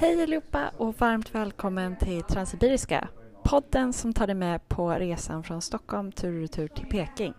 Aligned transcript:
Hej 0.00 0.22
allihopa 0.22 0.70
och 0.76 1.00
varmt 1.00 1.34
välkommen 1.34 1.96
till 1.96 2.22
Transsibiriska. 2.22 3.08
Podden 3.42 3.92
som 3.92 4.12
tar 4.12 4.26
dig 4.26 4.34
med 4.34 4.68
på 4.68 4.90
resan 4.90 5.42
från 5.42 5.62
Stockholm 5.62 6.12
tur 6.12 6.34
och 6.34 6.40
retur 6.40 6.68
till 6.68 6.86
Peking 6.86 7.34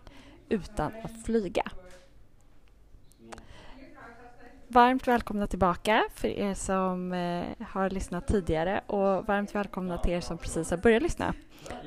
utan 0.48 0.92
att 1.04 1.24
flyga. 1.24 1.70
Varmt 4.68 5.08
välkomna 5.08 5.46
tillbaka 5.46 6.04
för 6.14 6.28
er 6.28 6.54
som 6.54 7.12
eh, 7.12 7.66
har 7.66 7.90
lyssnat 7.90 8.26
tidigare 8.26 8.80
och 8.86 9.26
varmt 9.26 9.54
välkomna 9.54 9.98
till 9.98 10.12
er 10.12 10.20
som 10.20 10.38
precis 10.38 10.70
har 10.70 10.76
börjat 10.76 11.02
lyssna. 11.02 11.34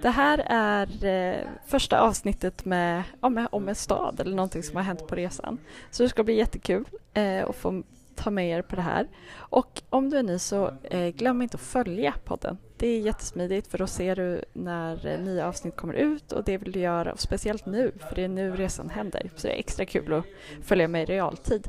Det 0.02 0.10
här 0.10 0.44
är 0.50 1.06
eh, 1.06 1.48
första 1.66 2.00
avsnittet 2.00 2.66
med, 2.66 3.04
om, 3.20 3.48
om 3.52 3.70
en 3.70 3.76
stad 3.76 4.20
eller 4.20 4.36
någonting 4.36 4.64
som 4.64 4.76
har 4.76 4.84
hänt 4.84 5.08
på 5.08 5.16
resan. 5.16 5.58
Så 5.92 6.04
det 6.04 6.10
ska 6.10 6.24
bli 6.24 6.34
jättekul 6.34 6.86
eh, 7.14 7.50
att 7.50 7.56
få 7.56 7.84
ta 8.16 8.30
med 8.30 8.50
er 8.50 8.62
på 8.62 8.76
det 8.76 8.82
här. 8.82 9.08
Och 9.36 9.82
om 9.90 10.10
du 10.10 10.18
är 10.18 10.24
ny 10.24 10.40
så 10.40 10.72
eh, 10.84 11.08
glöm 11.08 11.42
inte 11.42 11.56
att 11.56 11.62
följa 11.62 12.14
podden. 12.24 12.58
Det 12.78 12.88
är 12.88 13.00
jättesmidigt 13.00 13.68
för 13.68 13.78
då 13.78 13.88
ser 13.88 14.16
du 14.16 14.44
när 14.54 15.08
eh, 15.08 15.20
nya 15.20 15.48
avsnitt 15.48 15.76
kommer 15.76 15.94
ut 15.94 16.32
och 16.32 16.44
det 16.44 16.58
vill 16.58 16.72
du 16.72 16.80
göra, 16.80 17.12
och 17.14 17.20
speciellt 17.20 17.66
nu 17.66 17.92
för 18.10 18.16
det 18.16 18.24
är 18.24 18.28
nu 18.28 18.56
resan 18.56 18.90
händer. 18.90 19.32
Så 19.36 19.48
det 19.48 19.54
är 19.54 19.60
extra 19.60 19.86
kul 19.86 20.14
att 20.14 20.26
följa 20.62 20.88
med 20.88 21.04
i 21.04 21.06
realtid. 21.06 21.68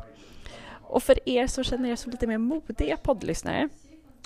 Och 0.82 1.02
för 1.02 1.28
er 1.28 1.46
som 1.46 1.64
känner 1.64 1.90
er 1.90 1.96
som 1.96 2.12
lite 2.12 2.26
mer 2.26 2.38
modiga 2.38 2.96
poddlyssnare, 2.96 3.68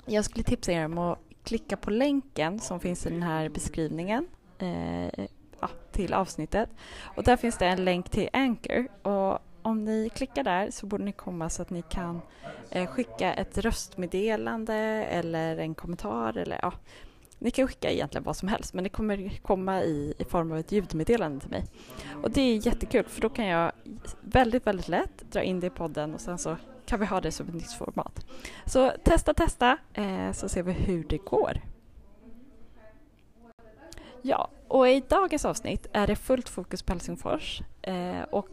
jag 0.05 0.25
skulle 0.25 0.43
tipsa 0.43 0.71
er 0.71 0.85
om 0.85 0.97
att 0.97 1.19
klicka 1.43 1.77
på 1.77 1.89
länken 1.89 2.59
som 2.59 2.79
finns 2.79 3.05
i 3.05 3.09
den 3.09 3.23
här 3.23 3.49
beskrivningen 3.49 4.27
eh, 4.57 5.25
till 5.91 6.13
avsnittet. 6.13 6.69
Och 7.15 7.23
där 7.23 7.37
finns 7.37 7.57
det 7.57 7.65
en 7.65 7.85
länk 7.85 8.09
till 8.09 8.29
Anchor. 8.33 8.87
Och 9.01 9.39
om 9.69 9.85
ni 9.85 10.09
klickar 10.15 10.43
där 10.43 10.71
så 10.71 10.85
borde 10.85 11.03
ni 11.03 11.11
komma 11.11 11.49
så 11.49 11.61
att 11.61 11.69
ni 11.69 11.81
kan 11.81 12.21
eh, 12.69 12.89
skicka 12.89 13.33
ett 13.33 13.57
röstmeddelande 13.57 14.75
eller 15.05 15.57
en 15.57 15.75
kommentar 15.75 16.37
eller 16.37 16.59
ja, 16.61 16.73
ni 17.39 17.51
kan 17.51 17.67
skicka 17.67 17.91
egentligen 17.91 18.23
vad 18.23 18.37
som 18.37 18.47
helst 18.47 18.73
men 18.73 18.83
det 18.83 18.89
kommer 18.89 19.39
komma 19.41 19.83
i, 19.83 20.13
i 20.17 20.23
form 20.23 20.51
av 20.51 20.57
ett 20.57 20.71
ljudmeddelande 20.71 21.39
till 21.39 21.49
mig. 21.49 21.65
Och 22.23 22.31
det 22.31 22.41
är 22.41 22.65
jättekul 22.67 23.05
för 23.05 23.21
då 23.21 23.29
kan 23.29 23.45
jag 23.45 23.71
väldigt, 24.21 24.67
väldigt 24.67 24.87
lätt 24.87 25.31
dra 25.31 25.43
in 25.43 25.59
det 25.59 25.67
i 25.67 25.69
podden 25.69 26.13
och 26.13 26.21
sen 26.21 26.37
så 26.37 26.57
kan 26.85 26.99
vi 26.99 27.05
ha 27.05 27.21
det 27.21 27.31
som 27.31 27.47
ett 27.47 27.53
nytt 27.53 27.73
format. 27.73 28.25
Så 28.65 28.91
testa, 29.03 29.33
testa 29.33 29.77
eh, 29.93 30.31
så 30.31 30.49
ser 30.49 30.63
vi 30.63 30.71
hur 30.71 31.03
det 31.03 31.17
går. 31.17 31.61
Ja, 34.21 34.49
och 34.67 34.89
i 34.89 35.03
dagens 35.07 35.45
avsnitt 35.45 35.87
är 35.93 36.07
det 36.07 36.15
fullt 36.15 36.49
fokus 36.49 36.83
på 36.83 36.93
Helsingfors 36.93 37.61
eh, 37.81 38.21
och 38.21 38.49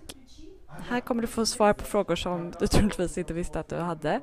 här 0.81 1.01
kommer 1.01 1.23
du 1.23 1.29
få 1.29 1.47
svar 1.47 1.73
på 1.73 1.85
frågor 1.85 2.17
som 2.17 2.53
du 2.61 2.67
troligtvis 2.67 3.19
inte 3.19 3.35
visste 3.35 3.61
att 3.61 3.69
du 3.69 3.77
hade. 3.77 4.21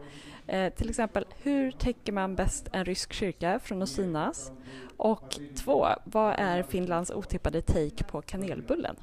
Eh, 0.48 0.74
till 0.74 0.90
exempel, 0.90 1.26
hur 1.42 1.72
täcker 1.72 2.12
man 2.12 2.36
bäst 2.36 2.68
en 2.72 2.86
rysk 2.86 3.14
kyrka 3.14 3.60
från 3.60 3.82
att 3.82 3.90
synas? 3.90 4.52
Och 4.98 5.40
två, 5.56 5.88
vad 6.04 6.36
är 6.38 6.64
Finlands 6.64 7.12
otippade 7.12 7.62
take 7.62 8.04
på 8.04 8.22
kanelbullen? 8.22 8.96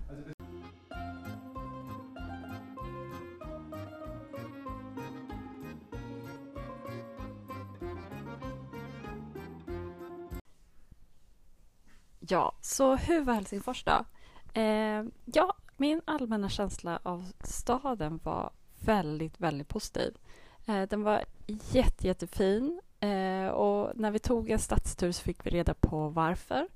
Ja, 12.30 12.52
så 12.60 12.96
hur 12.96 13.20
var 13.24 13.34
Helsingfors 13.34 13.84
då? 13.84 14.04
Eh, 14.60 15.04
ja, 15.24 15.56
min 15.80 16.00
allmänna 16.04 16.48
känsla 16.48 17.00
av 17.02 17.32
staden 17.44 18.20
var 18.22 18.50
väldigt, 18.80 19.40
väldigt 19.40 19.68
positiv. 19.68 20.16
Eh, 20.66 20.82
den 20.82 21.02
var 21.02 21.24
jätte, 21.46 22.06
jättefin 22.06 22.80
eh, 23.00 23.46
och 23.46 23.96
när 23.96 24.10
vi 24.10 24.18
tog 24.18 24.50
en 24.50 24.58
stadstur 24.58 25.12
så 25.12 25.22
fick 25.22 25.46
vi 25.46 25.50
reda 25.50 25.74
på 25.74 26.08
varför. 26.08 26.68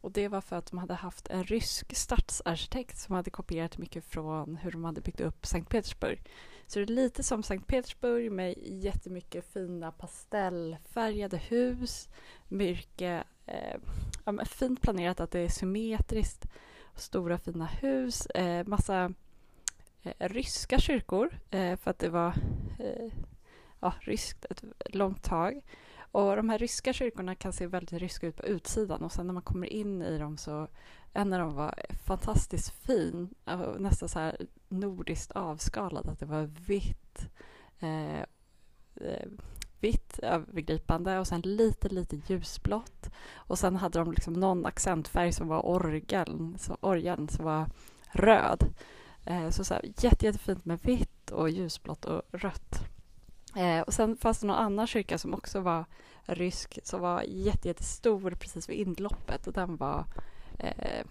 Och 0.00 0.12
Det 0.12 0.28
var 0.28 0.40
för 0.40 0.56
att 0.56 0.66
de 0.66 0.78
hade 0.78 0.94
haft 0.94 1.28
en 1.28 1.44
rysk 1.44 1.96
stadsarkitekt 1.96 2.98
som 2.98 3.14
hade 3.14 3.30
kopierat 3.30 3.78
mycket 3.78 4.04
från 4.04 4.56
hur 4.56 4.70
de 4.70 4.84
hade 4.84 5.00
byggt 5.00 5.20
upp 5.20 5.46
Sankt 5.46 5.70
Petersburg. 5.70 6.20
Så 6.66 6.78
det 6.78 6.84
är 6.84 6.86
lite 6.86 7.22
som 7.22 7.42
Sankt 7.42 7.66
Petersburg 7.66 8.32
med 8.32 8.54
jättemycket 8.58 9.52
fina 9.52 9.92
pastellfärgade 9.92 11.36
hus, 11.36 12.08
mycket 12.48 13.26
eh, 13.46 13.76
ja, 14.24 14.44
fint 14.44 14.82
planerat, 14.82 15.20
att 15.20 15.30
det 15.30 15.40
är 15.40 15.48
symmetriskt 15.48 16.46
stora 16.94 17.38
fina 17.38 17.66
hus, 17.66 18.26
eh, 18.26 18.66
massa 18.66 19.12
eh, 20.02 20.28
ryska 20.28 20.78
kyrkor 20.78 21.38
eh, 21.50 21.76
för 21.76 21.90
att 21.90 21.98
det 21.98 22.08
var 22.08 22.34
eh, 22.78 23.12
ja, 23.80 23.94
ryskt 24.00 24.44
ett 24.44 24.64
långt 24.94 25.22
tag. 25.22 25.60
Och 26.12 26.36
de 26.36 26.48
här 26.48 26.58
ryska 26.58 26.92
kyrkorna 26.92 27.34
kan 27.34 27.52
se 27.52 27.66
väldigt 27.66 28.00
ryska 28.00 28.26
ut 28.26 28.36
på 28.36 28.46
utsidan 28.46 29.02
och 29.02 29.12
sen 29.12 29.26
när 29.26 29.34
man 29.34 29.42
kommer 29.42 29.66
in 29.66 30.02
i 30.02 30.18
dem 30.18 30.36
så 30.36 30.68
en 31.12 31.32
av 31.32 31.38
dem 31.38 31.54
var 31.54 31.74
fantastiskt 32.04 32.70
fin, 32.70 33.34
nästan 33.78 34.08
så 34.08 34.18
här 34.18 34.36
nordiskt 34.68 35.32
avskalad, 35.32 36.08
att 36.08 36.18
det 36.18 36.26
var 36.26 36.50
vitt 36.66 37.28
eh, 37.80 38.20
eh 38.94 39.28
vitt 39.82 40.18
övergripande 40.18 41.18
och 41.18 41.26
sen 41.26 41.40
lite, 41.40 41.88
lite 41.88 42.16
ljusblått. 42.26 43.10
Och 43.34 43.58
sen 43.58 43.76
hade 43.76 43.98
de 43.98 44.12
liksom 44.12 44.34
någon 44.34 44.66
accentfärg 44.66 45.32
som 45.32 45.48
var 45.48 45.66
orgeln, 45.66 46.56
så 46.58 46.76
orgeln 46.80 47.28
som 47.28 47.44
var 47.44 47.66
röd. 48.10 48.74
Eh, 49.24 49.50
så, 49.50 49.64
så 49.64 49.74
här, 49.74 49.84
jätte, 49.98 50.26
jättefint 50.26 50.64
med 50.64 50.80
vitt 50.82 51.30
och 51.30 51.50
ljusblått 51.50 52.04
och 52.04 52.22
rött. 52.32 52.80
Eh, 53.56 53.80
och 53.80 53.94
sen 53.94 54.16
fanns 54.16 54.40
det 54.40 54.46
någon 54.46 54.56
annan 54.56 54.86
kyrka 54.86 55.18
som 55.18 55.34
också 55.34 55.60
var 55.60 55.84
rysk, 56.26 56.78
som 56.84 57.00
var 57.00 57.22
jätte, 57.22 57.68
jättestor 57.68 58.30
precis 58.30 58.68
vid 58.68 58.78
inloppet 58.78 59.46
och 59.46 59.52
den 59.52 59.76
var 59.76 60.04
eh, 60.58 61.06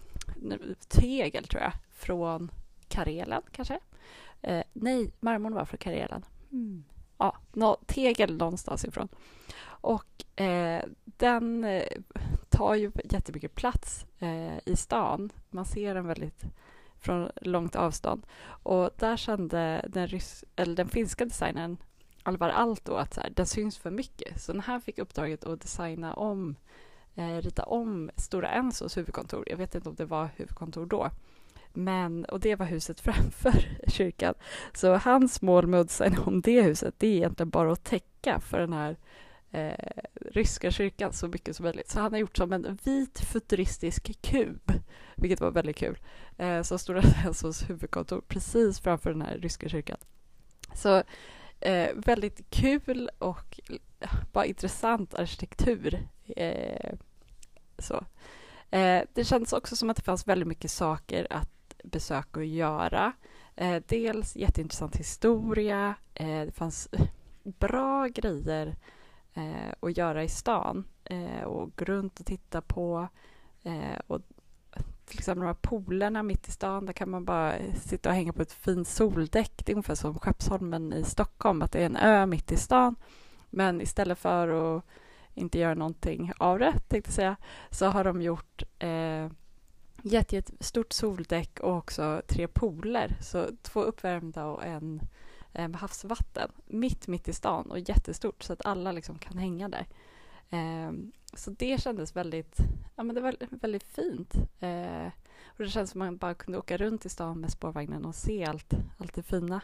tegel, 0.88 1.44
tror 1.44 1.62
jag, 1.62 1.72
från 1.90 2.50
Karelen 2.88 3.42
kanske? 3.52 3.78
Eh, 4.42 4.62
nej, 4.72 5.12
marmorn 5.20 5.54
var 5.54 5.64
från 5.64 5.78
Karelen. 5.78 6.24
Mm 6.52 6.84
ja, 7.22 7.36
no, 7.52 7.76
tegel 7.86 8.36
någonstans 8.36 8.84
ifrån. 8.84 9.08
Och 9.64 10.40
eh, 10.42 10.84
den 11.04 11.64
eh, 11.64 11.86
tar 12.48 12.74
ju 12.74 12.92
jättemycket 13.04 13.54
plats 13.54 14.06
eh, 14.18 14.58
i 14.66 14.76
stan. 14.76 15.32
Man 15.50 15.64
ser 15.64 15.94
den 15.94 16.06
väldigt 16.06 16.44
från 16.98 17.30
långt 17.40 17.76
avstånd. 17.76 18.26
Och 18.62 18.90
där 18.96 19.16
kände 19.16 19.84
den, 19.88 20.06
rys 20.06 20.44
eller 20.56 20.76
den 20.76 20.88
finska 20.88 21.24
designern 21.24 21.76
Alvar 22.22 22.48
Aalto 22.48 22.94
att 22.94 23.14
så 23.14 23.20
här, 23.20 23.30
den 23.30 23.46
syns 23.46 23.78
för 23.78 23.90
mycket. 23.90 24.42
Så 24.42 24.52
den 24.52 24.60
här 24.60 24.80
fick 24.80 24.98
uppdraget 24.98 25.44
att 25.44 25.60
designa 25.60 26.14
om, 26.14 26.56
eh, 27.14 27.36
rita 27.36 27.62
om 27.62 28.10
Stora 28.16 28.48
Ensos 28.48 28.96
huvudkontor, 28.96 29.44
jag 29.46 29.56
vet 29.56 29.74
inte 29.74 29.88
om 29.88 29.94
det 29.94 30.04
var 30.04 30.28
huvudkontor 30.36 30.86
då, 30.86 31.10
men, 31.76 32.24
och 32.24 32.40
det 32.40 32.56
var 32.56 32.66
huset 32.66 33.00
framför 33.00 33.78
kyrkan. 33.86 34.34
Så 34.74 34.96
hans 34.96 35.42
mål 35.42 35.66
med 35.66 35.80
att 35.80 35.88
designa 35.88 36.22
om 36.22 36.40
det 36.40 36.62
huset, 36.62 36.94
det 36.98 37.06
är 37.06 37.16
egentligen 37.16 37.50
bara 37.50 37.72
att 37.72 37.84
täcka 37.84 38.40
för 38.40 38.58
den 38.58 38.72
här 38.72 38.96
eh, 39.50 40.02
ryska 40.20 40.70
kyrkan 40.70 41.12
så 41.12 41.28
mycket 41.28 41.56
som 41.56 41.64
möjligt. 41.64 41.90
Så 41.90 42.00
han 42.00 42.12
har 42.12 42.18
gjort 42.18 42.36
som 42.36 42.52
en 42.52 42.78
vit 42.84 43.20
futuristisk 43.20 44.22
kub, 44.22 44.72
vilket 45.16 45.40
var 45.40 45.50
väldigt 45.50 45.76
kul, 45.76 45.98
eh, 46.38 46.62
som 46.62 46.78
Stora 46.78 47.02
Ensos 47.26 47.70
huvudkontor 47.70 48.22
precis 48.28 48.80
framför 48.80 49.10
den 49.10 49.22
här 49.22 49.38
ryska 49.38 49.68
kyrkan. 49.68 49.98
Så 50.74 51.02
eh, 51.60 51.88
väldigt 51.94 52.50
kul 52.50 53.10
och 53.18 53.60
bara 54.32 54.46
intressant 54.46 55.14
arkitektur. 55.14 56.08
Eh, 56.36 56.94
så. 57.78 58.04
Eh, 58.70 59.02
det 59.14 59.24
kändes 59.24 59.52
också 59.52 59.76
som 59.76 59.90
att 59.90 59.96
det 59.96 60.02
fanns 60.02 60.28
väldigt 60.28 60.48
mycket 60.48 60.70
saker 60.70 61.26
att 61.30 61.51
besök 61.82 62.36
att 62.36 62.46
göra. 62.46 63.12
Eh, 63.56 63.82
dels 63.86 64.36
jätteintressant 64.36 64.96
historia. 64.96 65.94
Eh, 66.14 66.40
det 66.40 66.52
fanns 66.52 66.88
bra 67.42 68.06
grejer 68.06 68.76
eh, 69.34 69.72
att 69.80 69.96
göra 69.96 70.24
i 70.24 70.28
stan 70.28 70.84
eh, 71.04 71.42
och 71.42 71.76
gå 71.76 71.84
runt 71.84 72.20
och 72.20 72.26
titta 72.26 72.60
på. 72.60 73.08
Eh, 73.62 74.00
och 74.06 74.20
till 75.04 75.18
exempel 75.18 75.40
de 75.40 75.46
här 75.46 75.54
poolerna 75.54 76.22
mitt 76.22 76.48
i 76.48 76.50
stan, 76.50 76.86
där 76.86 76.92
kan 76.92 77.10
man 77.10 77.24
bara 77.24 77.54
sitta 77.74 78.08
och 78.08 78.14
hänga 78.14 78.32
på 78.32 78.42
ett 78.42 78.52
fint 78.52 78.88
soldäck. 78.88 79.62
Det 79.66 79.72
är 79.72 79.74
ungefär 79.74 79.94
som 79.94 80.18
Skeppsholmen 80.18 80.92
i 80.92 81.04
Stockholm, 81.04 81.62
att 81.62 81.72
det 81.72 81.80
är 81.80 81.86
en 81.86 81.96
ö 81.96 82.26
mitt 82.26 82.52
i 82.52 82.56
stan. 82.56 82.96
Men 83.50 83.80
istället 83.80 84.18
för 84.18 84.76
att 84.76 84.84
inte 85.34 85.58
göra 85.58 85.74
någonting 85.74 86.32
av 86.38 86.58
det, 86.58 86.72
tänkte 86.88 87.08
jag 87.08 87.14
säga, 87.14 87.36
så 87.70 87.86
har 87.86 88.04
de 88.04 88.22
gjort 88.22 88.62
eh, 88.78 89.01
jättestort 90.02 90.92
soldäck 90.92 91.60
och 91.60 91.76
också 91.76 92.22
tre 92.26 92.48
pooler. 92.48 93.16
Så 93.20 93.48
två 93.62 93.82
uppvärmda 93.82 94.44
och 94.44 94.64
en 94.64 95.00
eh, 95.52 95.68
med 95.68 95.80
havsvatten 95.80 96.50
mitt, 96.66 97.08
mitt 97.08 97.28
i 97.28 97.32
stan 97.32 97.70
och 97.70 97.78
jättestort 97.78 98.42
så 98.42 98.52
att 98.52 98.66
alla 98.66 98.92
liksom 98.92 99.18
kan 99.18 99.38
hänga 99.38 99.68
där. 99.68 99.86
Eh, 100.50 100.92
så 101.34 101.50
det 101.50 101.80
kändes 101.80 102.16
väldigt, 102.16 102.56
ja 102.96 103.02
men 103.02 103.14
det 103.14 103.20
var 103.20 103.36
väldigt 103.50 103.82
fint. 103.82 104.34
Eh, 104.60 105.06
och 105.46 105.64
det 105.64 105.70
känns 105.70 105.90
som 105.90 106.02
att 106.02 106.06
man 106.06 106.16
bara 106.16 106.34
kunde 106.34 106.58
åka 106.58 106.76
runt 106.76 107.06
i 107.06 107.08
stan 107.08 107.40
med 107.40 107.50
spårvagnen 107.50 108.04
och 108.04 108.14
se 108.14 108.44
allt, 108.44 108.74
allt 108.98 109.14
det 109.14 109.22
fina. 109.22 109.60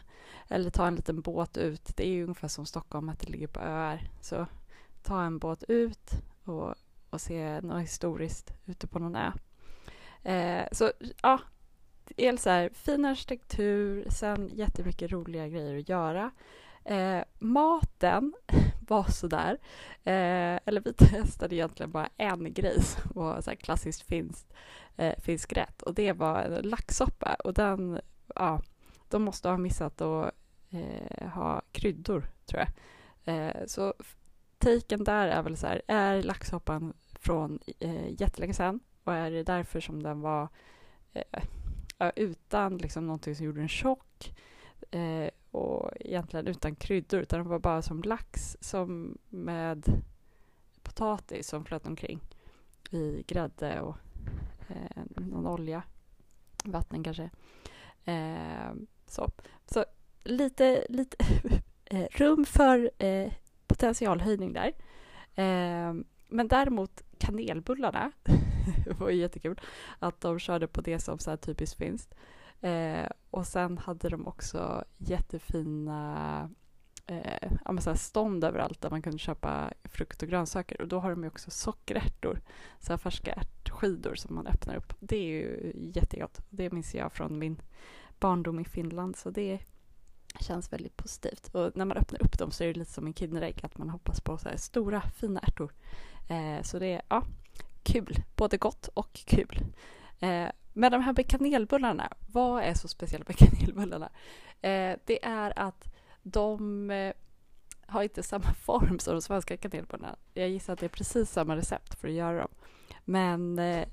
Eller 0.49 0.70
ta 0.70 0.87
en 0.87 0.94
liten 0.94 1.20
båt 1.20 1.56
ut. 1.56 1.96
Det 1.96 2.06
är 2.06 2.11
ju 2.11 2.23
ungefär 2.23 2.49
som 2.49 2.67
Stockholm, 2.67 3.08
att 3.08 3.20
det 3.20 3.29
ligger 3.29 3.46
på 3.46 3.61
öar. 3.61 4.11
Så 4.20 4.46
ta 5.02 5.23
en 5.23 5.38
båt 5.38 5.64
ut 5.69 6.11
och, 6.44 6.75
och 7.11 7.20
se 7.20 7.61
något 7.61 7.82
historiskt 7.82 8.52
ute 8.67 8.87
på 8.87 8.99
någon 8.99 9.17
ö. 9.17 9.32
Eh, 10.22 10.64
så 10.72 10.92
ja, 11.22 11.40
det 12.04 12.26
är 12.26 12.36
så 12.36 12.50
här, 12.50 12.70
fin 12.74 13.04
arkitektur, 13.04 14.06
sen 14.10 14.50
jättemycket 14.54 15.12
roliga 15.12 15.48
grejer 15.48 15.78
att 15.78 15.88
göra. 15.88 16.30
Eh, 16.84 17.22
maten 17.38 18.34
var 18.88 19.04
sådär. 19.04 19.58
Eh, 20.04 20.58
eller 20.64 20.80
vi 20.80 20.92
testade 20.98 21.54
egentligen 21.54 21.90
bara 21.90 22.08
en 22.16 22.52
grej 22.52 22.82
som 22.82 23.10
var 23.14 23.40
så 23.40 23.56
klassiskt 23.56 24.02
finskt, 24.02 24.52
eh, 24.96 25.20
finsk 25.20 25.52
rätt 25.52 25.82
och 25.82 25.94
det 25.94 26.12
var 26.12 26.42
en 26.42 26.68
laxsoppa 26.68 27.34
och 27.34 27.54
den, 27.54 28.00
ja, 28.34 28.62
de 29.08 29.22
måste 29.22 29.48
ha 29.48 29.56
missat 29.56 30.00
att 30.00 30.34
eh, 30.70 31.28
ha 31.28 31.62
kryddor 31.72 32.30
tror 32.46 32.62
jag. 32.62 32.68
Eh, 33.34 33.66
så 33.66 33.94
taken 34.58 35.04
där 35.04 35.26
är 35.28 35.42
väl 35.42 35.56
så 35.56 35.66
här, 35.66 35.82
är 35.86 36.22
laxsoppan 36.22 36.92
från 37.20 37.58
eh, 37.78 38.20
jättelänge 38.20 38.54
sedan 38.54 38.80
och 39.08 39.14
är 39.14 39.31
det 39.31 39.43
därför 39.43 39.81
som 39.81 40.02
den 40.02 40.20
var 40.20 40.49
eh, 41.12 42.10
utan 42.16 42.78
liksom 42.78 43.06
någonting 43.06 43.34
som 43.34 43.46
gjorde 43.46 43.60
den 43.60 43.69
tjock 43.69 44.34
eh, 44.90 45.31
och 45.50 45.90
egentligen 46.00 46.46
utan 46.46 46.75
kryddor 46.75 47.20
utan 47.20 47.38
den 47.38 47.49
var 47.49 47.58
bara 47.58 47.82
som 47.82 48.02
lax 48.02 48.56
som 48.60 49.19
med 49.28 50.02
potatis 50.82 51.49
som 51.49 51.64
flöt 51.64 51.87
omkring 51.87 52.20
i 52.90 53.25
grädde 53.26 53.81
och 53.81 53.96
eh, 54.69 55.02
någon 55.16 55.46
olja, 55.46 55.82
vatten 56.64 57.04
kanske. 57.04 57.31
Eh, 58.04 58.72
så. 59.06 59.31
så 59.66 59.84
lite, 60.25 60.87
lite 60.88 61.16
eh, 61.84 62.06
rum 62.11 62.44
för 62.44 62.90
eh, 62.99 63.32
potentialhöjning 63.66 64.52
där. 64.52 64.72
Eh, 65.34 65.94
men 66.28 66.49
däremot 66.49 67.02
kanelbullarna 67.19 68.12
var 68.98 69.10
jättekul 69.10 69.60
att 69.98 70.20
de 70.20 70.38
körde 70.38 70.66
på 70.66 70.80
det 70.80 70.98
som 70.98 71.18
så 71.18 71.30
här 71.30 71.36
typiskt 71.36 71.78
finskt. 71.78 72.14
Eh, 72.60 73.08
och 73.30 73.46
sen 73.46 73.78
hade 73.78 74.08
de 74.08 74.26
också 74.26 74.84
jättefina 74.96 76.50
eh, 77.06 77.52
ja, 77.64 77.80
så 77.80 77.94
stånd 77.94 78.44
överallt 78.44 78.80
där 78.80 78.90
man 78.90 79.02
kunde 79.02 79.18
köpa 79.18 79.72
frukt 79.84 80.22
och 80.22 80.28
grönsaker. 80.28 80.80
Och 80.80 80.88
då 80.88 81.00
har 81.00 81.10
de 81.10 81.24
också 81.24 81.50
sockerärtor, 81.50 82.40
så 82.80 82.92
här 82.92 82.98
färska 82.98 83.32
ärtskidor 83.32 84.14
som 84.14 84.34
man 84.34 84.46
öppnar 84.46 84.76
upp. 84.76 84.94
Det 85.00 85.16
är 85.16 85.28
ju 85.28 85.72
jättegott. 85.94 86.40
Det 86.50 86.72
minns 86.72 86.94
jag 86.94 87.12
från 87.12 87.38
min 87.38 87.62
barndom 88.20 88.60
i 88.60 88.64
Finland, 88.64 89.16
så 89.16 89.30
det 89.30 89.58
känns 90.40 90.72
väldigt 90.72 90.96
positivt. 90.96 91.54
Och 91.54 91.76
när 91.76 91.84
man 91.84 91.96
öppnar 91.96 92.22
upp 92.22 92.38
dem 92.38 92.50
så 92.50 92.64
är 92.64 92.68
det 92.68 92.78
lite 92.78 92.92
som 92.92 93.06
en 93.06 93.14
Kinderägg, 93.14 93.60
att 93.62 93.78
man 93.78 93.90
hoppas 93.90 94.20
på 94.20 94.38
så 94.38 94.48
stora 94.56 95.00
fina 95.00 95.40
ärtor. 95.40 95.72
Eh, 96.28 96.62
så 96.62 96.78
det 96.78 97.02
ja, 97.08 97.24
kul, 97.93 98.23
både 98.37 98.56
gott 98.56 98.88
och 98.94 99.12
kul. 99.12 99.64
Eh, 100.20 100.49
men 100.73 100.93
de 100.93 101.02
här 101.02 101.23
kanelbullarna, 101.23 102.12
vad 102.32 102.62
är 102.62 102.75
så 102.75 102.88
speciellt 102.88 103.29
med 103.29 103.37
kanelbullarna? 103.38 104.11
Eh, 104.61 104.99
det 105.05 105.25
är 105.25 105.58
att 105.58 105.85
de 106.23 106.90
eh, 106.90 107.12
har 107.87 108.02
inte 108.02 108.23
samma 108.23 108.52
form 108.64 108.99
som 108.99 109.14
de 109.14 109.23
svenska 109.23 109.56
kanelbullarna. 109.56 110.17
Jag 110.35 110.49
gissar 110.49 110.73
att 110.73 110.79
det 110.79 110.87
är 110.87 110.90
precis 110.90 111.31
samma 111.31 111.56
recept 111.56 111.94
för 111.94 112.08
att 112.08 112.14
göra 112.14 112.38
dem. 112.38 112.50
Men 113.05 113.58
eh, 113.58 113.88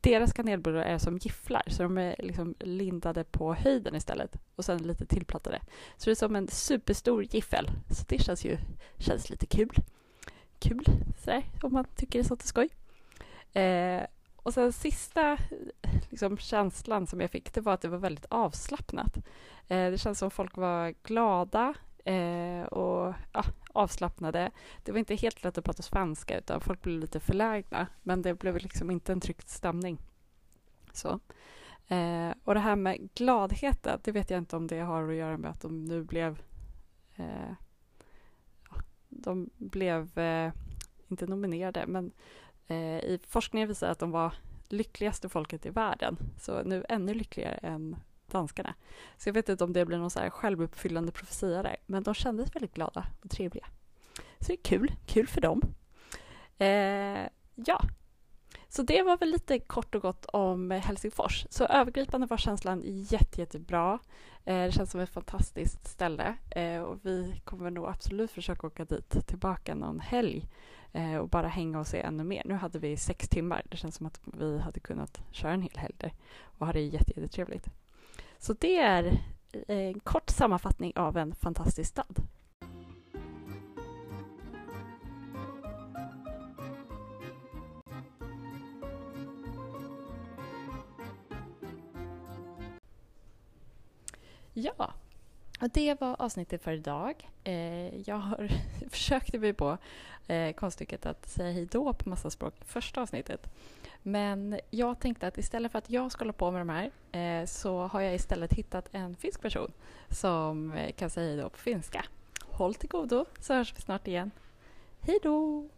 deras 0.00 0.32
kanelbullar 0.32 0.80
är 0.80 0.98
som 0.98 1.18
gifflar, 1.18 1.62
så 1.66 1.82
de 1.82 1.98
är 1.98 2.16
liksom 2.18 2.54
lindade 2.60 3.24
på 3.24 3.54
höjden 3.54 3.94
istället 3.94 4.36
och 4.56 4.64
sen 4.64 4.78
lite 4.78 5.06
tillplattade. 5.06 5.60
Så 5.96 6.04
det 6.04 6.10
är 6.10 6.14
som 6.14 6.36
en 6.36 6.48
superstor 6.48 7.22
giffel. 7.22 7.70
Så 7.90 8.04
det 8.08 8.18
känns 8.18 8.44
ju 8.44 8.58
känns 8.98 9.30
lite 9.30 9.46
kul. 9.46 9.76
Kul, 10.58 10.84
sådär, 11.18 11.44
om 11.62 11.72
man 11.72 11.84
tycker 11.84 12.18
det 12.18 12.22
är 12.22 12.28
sånt 12.28 12.42
är 12.42 12.46
skoj. 12.46 12.68
Eh, 13.52 14.02
och 14.36 14.54
sen 14.54 14.72
sista 14.72 15.38
liksom, 16.08 16.38
känslan 16.38 17.06
som 17.06 17.20
jag 17.20 17.30
fick, 17.30 17.52
det 17.54 17.60
var 17.60 17.74
att 17.74 17.80
det 17.80 17.88
var 17.88 17.98
väldigt 17.98 18.26
avslappnat. 18.30 19.16
Eh, 19.68 19.90
det 19.90 20.00
känns 20.00 20.18
som 20.18 20.30
folk 20.30 20.56
var 20.56 20.94
glada 21.02 21.74
eh, 22.04 22.62
och 22.62 23.14
ja, 23.32 23.44
avslappnade. 23.72 24.50
Det 24.84 24.92
var 24.92 24.98
inte 24.98 25.14
helt 25.14 25.44
lätt 25.44 25.58
att 25.58 25.64
prata 25.64 25.82
svenska, 25.82 26.38
utan 26.38 26.60
folk 26.60 26.82
blev 26.82 26.98
lite 27.00 27.20
förlägna. 27.20 27.86
Men 28.02 28.22
det 28.22 28.34
blev 28.34 28.56
liksom 28.56 28.90
inte 28.90 29.12
en 29.12 29.20
tryckt 29.20 29.48
stämning. 29.48 29.98
Så. 30.92 31.20
Eh, 31.88 32.32
och 32.44 32.54
det 32.54 32.60
här 32.60 32.76
med 32.76 33.14
gladheten, 33.14 34.00
det 34.04 34.12
vet 34.12 34.30
jag 34.30 34.38
inte 34.38 34.56
om 34.56 34.66
det 34.66 34.80
har 34.80 35.08
att 35.08 35.14
göra 35.14 35.36
med 35.36 35.50
att 35.50 35.60
de 35.60 35.84
nu 35.84 36.02
blev... 36.02 36.42
Eh, 37.16 37.52
de 39.08 39.50
blev 39.56 40.18
eh, 40.18 40.52
inte 41.08 41.26
nominerade, 41.26 41.84
men 41.86 42.12
eh, 42.68 42.98
i 42.98 43.20
forskningen 43.26 43.68
visar 43.68 43.90
att 43.90 43.98
de 43.98 44.10
var 44.10 44.34
lyckligaste 44.68 45.28
folket 45.28 45.66
i 45.66 45.70
världen. 45.70 46.16
Så 46.40 46.62
nu 46.62 46.84
ännu 46.88 47.14
lyckligare 47.14 47.54
än 47.54 47.96
danskarna. 48.26 48.74
Så 49.16 49.28
jag 49.28 49.34
vet 49.34 49.48
inte 49.48 49.64
om 49.64 49.72
det 49.72 49.84
blir 49.84 49.98
någon 49.98 50.10
så 50.10 50.20
här 50.20 50.30
självuppfyllande 50.30 51.12
profetia 51.12 51.62
där, 51.62 51.76
men 51.86 52.02
de 52.02 52.14
kändes 52.14 52.54
väldigt 52.56 52.74
glada 52.74 53.06
och 53.22 53.30
trevliga. 53.30 53.66
Så 54.16 54.46
det 54.46 54.52
är 54.52 54.62
kul, 54.62 54.92
kul 55.06 55.26
för 55.26 55.40
dem. 55.40 55.62
Eh, 56.58 57.28
ja, 57.54 57.82
så 58.68 58.82
det 58.82 59.02
var 59.02 59.16
väl 59.16 59.30
lite 59.30 59.58
kort 59.58 59.94
och 59.94 60.02
gott 60.02 60.24
om 60.24 60.72
eh, 60.72 60.80
Helsingfors. 60.80 61.46
Så 61.50 61.64
övergripande 61.64 62.26
var 62.26 62.36
känslan 62.36 62.82
jätte, 62.84 63.40
jättebra. 63.40 63.98
Eh, 64.44 64.64
det 64.64 64.72
känns 64.72 64.90
som 64.90 65.00
ett 65.00 65.10
fantastiskt 65.10 65.88
ställe 65.88 66.34
eh, 66.50 66.80
och 66.80 66.98
vi 67.02 67.40
kommer 67.44 67.70
nog 67.70 67.86
absolut 67.86 68.30
försöka 68.30 68.66
åka 68.66 68.84
dit 68.84 69.26
tillbaka 69.26 69.74
någon 69.74 70.00
helg 70.00 70.48
och 71.20 71.28
bara 71.28 71.48
hänga 71.48 71.80
och 71.80 71.86
se 71.86 72.00
ännu 72.00 72.24
mer. 72.24 72.42
Nu 72.44 72.54
hade 72.54 72.78
vi 72.78 72.96
sex 72.96 73.28
timmar. 73.28 73.62
Det 73.70 73.76
känns 73.76 73.94
som 73.94 74.06
att 74.06 74.20
vi 74.24 74.58
hade 74.58 74.80
kunnat 74.80 75.20
köra 75.30 75.52
en 75.52 75.62
hel 75.62 75.76
helg 75.76 75.94
där 75.98 76.12
och 76.42 76.66
ha 76.66 76.72
det 76.72 76.80
jättetrevligt. 76.80 77.66
Så 78.38 78.52
det 78.52 78.78
är 78.78 79.18
en 79.68 80.00
kort 80.00 80.30
sammanfattning 80.30 80.92
av 80.96 81.16
en 81.16 81.34
fantastisk 81.34 81.90
stad. 81.90 82.22
Ja, 94.60 94.92
och 95.60 95.70
det 95.70 96.00
var 96.00 96.16
avsnittet 96.18 96.62
för 96.62 96.72
idag. 96.72 97.30
Eh, 97.44 98.00
jag 98.08 98.16
har 98.16 98.48
försökt 98.90 99.34
mig 99.34 99.52
på 99.52 99.78
eh, 100.26 100.52
konststycket 100.52 101.06
att 101.06 101.28
säga 101.28 101.52
hej 101.52 101.68
då 101.70 101.92
på 101.92 102.08
massa 102.08 102.30
språk 102.30 102.54
i 102.60 102.64
första 102.64 103.02
avsnittet. 103.02 103.46
Men 104.02 104.60
jag 104.70 105.00
tänkte 105.00 105.26
att 105.26 105.38
istället 105.38 105.72
för 105.72 105.78
att 105.78 105.90
jag 105.90 106.12
ska 106.12 106.20
hålla 106.24 106.32
på 106.32 106.50
med 106.50 106.60
de 106.60 106.68
här 106.68 106.90
eh, 107.20 107.46
så 107.46 107.86
har 107.86 108.00
jag 108.00 108.14
istället 108.14 108.52
hittat 108.52 108.88
en 108.92 109.16
finsk 109.16 109.42
person 109.42 109.72
som 110.08 110.72
eh, 110.72 110.92
kan 110.92 111.10
säga 111.10 111.28
hej 111.28 111.36
då 111.36 111.50
på 111.50 111.58
finska. 111.58 112.04
Håll 112.44 112.74
till 112.74 112.88
godo 112.88 113.24
så 113.40 113.54
hörs 113.54 113.74
vi 113.76 113.80
snart 113.80 114.08
igen. 114.08 114.30
Hej 115.00 115.18
då! 115.22 115.68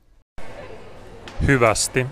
Hyvästi. 1.39 2.07